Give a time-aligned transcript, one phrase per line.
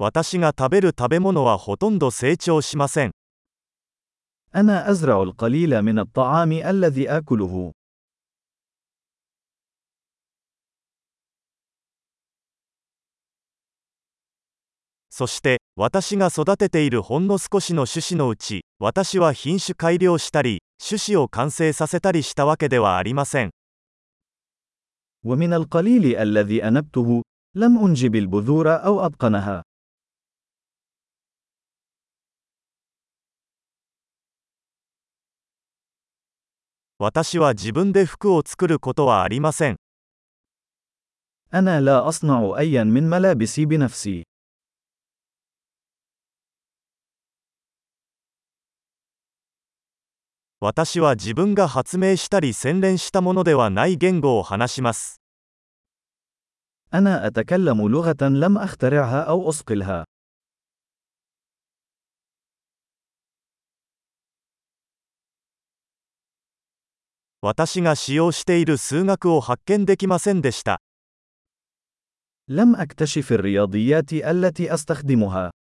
[0.00, 3.10] 私が食べる食べ物はほとんど成長しません。
[4.54, 7.72] أنا أزرع القليل من الطعام الذي آكله.
[15.10, 23.50] そして、私が育てているほんの少しの種子のうち、私は品種改良したり、種子を完成させたりしたわけではありません。
[25.24, 27.22] ومن القليل الذي أنبته،
[27.56, 29.64] لم أنجب البذور أو أتقنها.
[36.99, 39.75] 私は自分で服を作ることはありません。
[41.53, 44.23] أنا لا أصنع أيا من ملابسي بنفسي.
[50.61, 55.19] 私は自分が発明したり洗練したものではない言語を話します。
[56.93, 60.05] أنا أتكلم لغة لم أخترعها أو أصقلها.
[67.41, 70.81] 私が使用している数学を発見できませんでした。
[72.47, 75.51] لم أكتشف الرياضيات التي أستخدمها.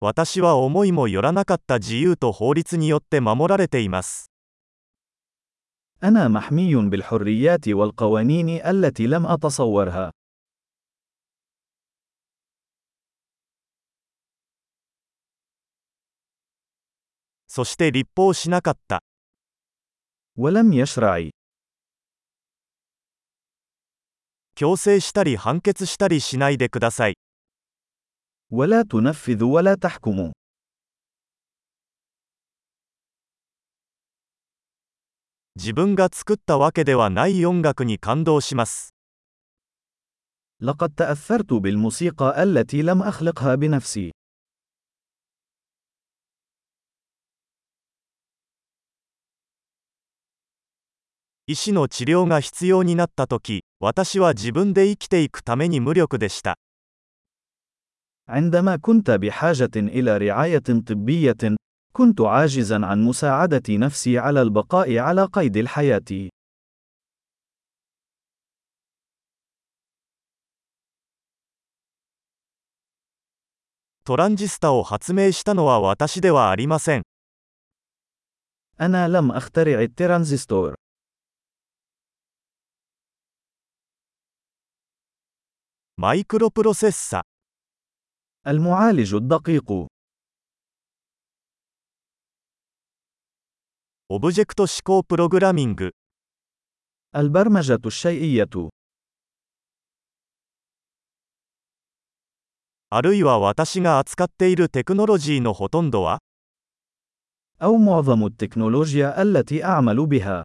[0.00, 4.30] 私は思いもよらなかった自由と法律によって守られています。
[6.02, 10.10] أنا محمي بالحريات والقوانين التي لم أتصورها.
[17.50, 19.02] そして立法しなかった。
[20.36, 21.30] ولم يشرع.
[24.54, 27.16] 強制したり判決したりしないでください。
[28.50, 30.32] ولا تنفذ ولا تحكم.
[35.56, 38.94] 自分が作ったわけではない音楽に感動します。
[40.60, 44.12] لقد تأثرت بالموسيقى التي لم أخلقها بنفسي.
[51.48, 56.56] 医師の治療が必要になったとき、私は自分で生きていくために無力でした。
[58.28, 61.56] عندما كنت بحاجة إلى رعاية طبية،
[61.92, 66.30] كنت عاجزا عن مساعدة نفسي على البقاء على قيد الحياة.
[74.04, 77.02] トランジスタを発明したのは私ではありません。
[78.78, 80.74] أنا لم أخترع الترانزستور.
[86.00, 87.22] マイクロプロセッサ、
[88.46, 89.86] المعالج الدقيق.
[94.10, 95.92] オブジェクト思考プログラミング、
[97.14, 98.70] البرمجة الشيئية.
[102.90, 106.18] あるいは私が扱っているテクノロジーのほとんどは
[107.62, 110.44] أو معظم التكنولوجيا التي أعمل بها.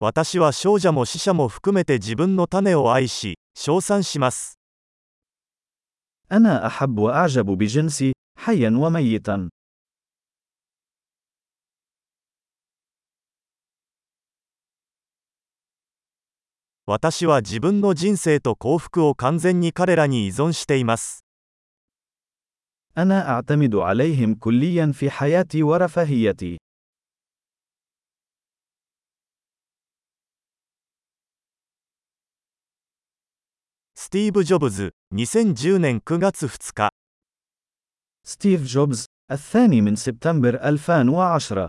[0.00, 4.58] 私は少女も死者も含めて自分の種を愛し、称賛します。
[6.30, 9.48] أنا أحب وأعجب بجنسي، حيا وميتا.
[16.84, 21.24] 私は自分の人生と幸福を完全に彼らに依存しています。
[22.98, 26.58] أنا أعتمد عليهم كليا في حياتي ورفاهيتي.
[34.00, 36.90] スティーブ・ジョブズ、2010年9月2日。
[38.24, 41.68] ستيف جوبز، الثاني من سبتمبر 2010